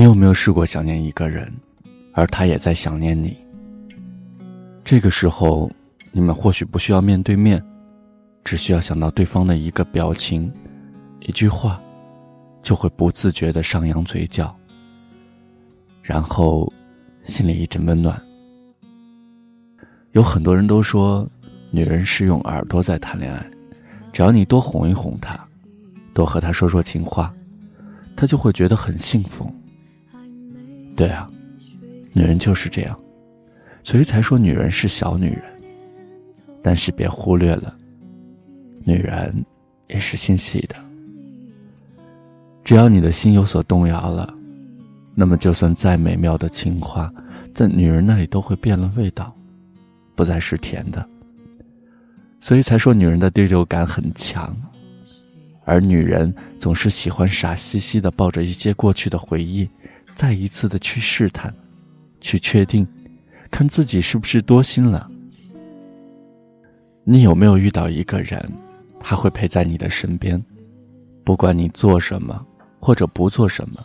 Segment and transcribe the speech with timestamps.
[0.00, 1.52] 你有没有试过想念一个人，
[2.14, 3.36] 而他也在想念你？
[4.82, 5.70] 这个时候，
[6.10, 7.62] 你们或许不需要面对面，
[8.42, 10.50] 只需要想到对方的一个表情、
[11.20, 11.78] 一句话，
[12.62, 14.56] 就会不自觉的上扬嘴角，
[16.00, 16.72] 然后
[17.24, 18.18] 心里一阵温暖。
[20.12, 21.28] 有很多人都说，
[21.70, 23.46] 女人是用耳朵在谈恋爱，
[24.14, 25.38] 只要你多哄一哄她，
[26.14, 27.30] 多和她说说情话，
[28.16, 29.54] 她就会觉得很幸福。
[31.00, 31.26] 对啊，
[32.12, 33.00] 女人就是这样，
[33.82, 35.42] 所以才说女人是小女人。
[36.62, 37.74] 但是别忽略了，
[38.84, 39.42] 女人
[39.88, 40.76] 也是心细的。
[42.62, 44.34] 只要你的心有所动摇了，
[45.14, 47.10] 那么就算再美妙的情话，
[47.54, 49.34] 在女人那里都会变了味道，
[50.14, 51.08] 不再是甜的。
[52.40, 54.54] 所以才说女人的第六感很强，
[55.64, 59.66] 而女人总是喜欢傻兮兮的抱着一些过去的回忆。
[60.20, 61.50] 再一次的去试探，
[62.20, 62.86] 去确定，
[63.50, 65.10] 看自己是不是多心了。
[67.04, 68.38] 你有没有遇到一个人，
[69.00, 70.38] 他会陪在你的身边，
[71.24, 72.46] 不管你做什么
[72.78, 73.82] 或者不做什么，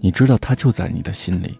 [0.00, 1.58] 你知道他就在你的心里。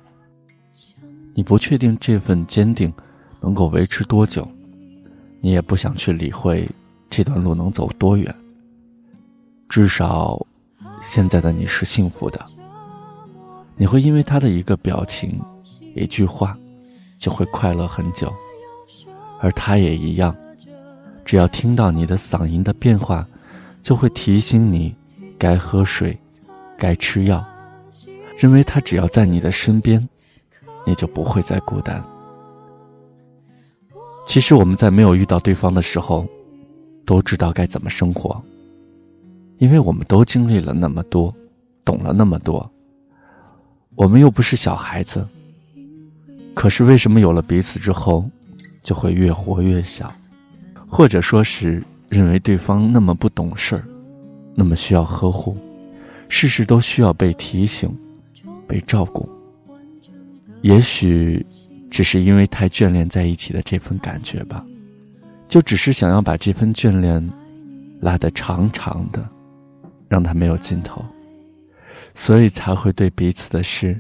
[1.33, 2.93] 你不确定这份坚定
[3.41, 4.47] 能够维持多久，
[5.41, 6.69] 你也不想去理会
[7.09, 8.35] 这段路能走多远。
[9.67, 10.47] 至少，
[11.01, 12.39] 现在的你是幸福的。
[13.79, 15.41] 你会因为他的一个表情、
[15.95, 16.59] 一句话，
[17.17, 18.33] 就会快乐很久，
[19.41, 20.35] 而他也一样。
[21.25, 23.25] 只要听到你的嗓音的变化，
[23.81, 24.93] 就会提醒你
[25.39, 26.19] 该喝水、
[26.77, 27.45] 该吃药，
[28.37, 30.09] 认为他只要在你的身边，
[30.85, 32.03] 你就不会再孤单。
[34.27, 36.27] 其实我们在没有遇到对方的时候，
[37.07, 38.43] 都知道该怎么生活，
[39.59, 41.33] 因为我们都经历了那么多，
[41.85, 42.69] 懂了那么多。
[43.99, 45.27] 我们又不是小孩子，
[46.55, 48.31] 可是为什么有了彼此之后，
[48.81, 50.15] 就会越活越小，
[50.87, 53.83] 或者说是认为对方那么不懂事儿，
[54.55, 55.57] 那么需要呵护，
[56.29, 57.93] 事事都需要被提醒、
[58.69, 59.29] 被照顾。
[60.63, 61.45] 也许
[61.91, 64.65] 只是因为太眷恋在一起的这份感觉吧，
[65.49, 67.29] 就只是想要把这份眷恋
[68.01, 69.29] 拉得长长的，
[70.09, 71.05] 让它没有尽头。
[72.19, 73.97] 所以才会对彼此的事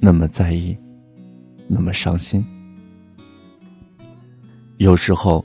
[0.00, 0.76] 那么在意，
[1.66, 2.44] 那么伤心。
[4.76, 5.42] 有时候，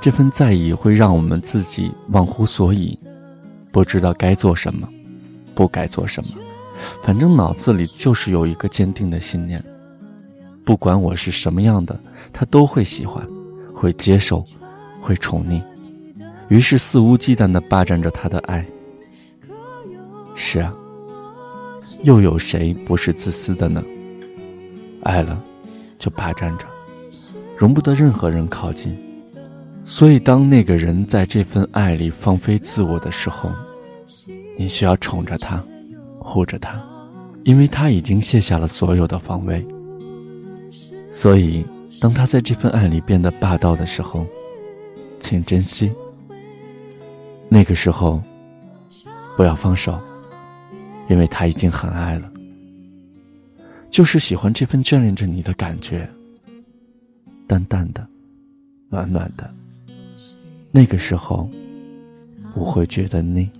[0.00, 2.96] 这份在意会让我们自己忘乎所以，
[3.72, 4.88] 不知道该做什么，
[5.52, 6.30] 不该做什么。
[7.02, 9.62] 反正脑子里就是有一个坚定的信念：
[10.64, 11.98] 不管我是什么样的，
[12.32, 13.26] 他都会喜欢，
[13.74, 14.46] 会接受，
[15.00, 15.60] 会宠溺。
[16.48, 18.64] 于是肆无忌惮的霸占着他的爱。
[20.36, 20.72] 是啊。
[22.02, 23.82] 又有谁不是自私的呢？
[25.02, 25.42] 爱了，
[25.98, 26.66] 就霸占着，
[27.56, 28.96] 容不得任何人靠近。
[29.84, 33.50] 所以，当那个人在这份爱里放飞自我的时候，
[34.56, 35.62] 你需要宠着他，
[36.18, 36.80] 护着他，
[37.44, 39.66] 因为他已经卸下了所有的防卫。
[41.10, 41.64] 所以，
[42.00, 44.24] 当他在这份爱里变得霸道的时候，
[45.18, 45.90] 请珍惜。
[47.48, 48.22] 那个时候，
[49.36, 49.98] 不要放手。
[51.10, 52.32] 因为他已经很爱了，
[53.90, 56.08] 就是喜欢这份眷恋着你的感觉，
[57.48, 58.06] 淡淡的，
[58.88, 59.52] 暖暖的。
[60.70, 61.50] 那个时候，
[62.54, 63.50] 不会觉得腻。